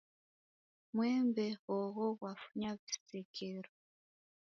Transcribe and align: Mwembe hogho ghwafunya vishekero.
Mwembe 0.93 1.45
hogho 1.63 2.05
ghwafunya 2.19 2.69
vishekero. 2.81 3.69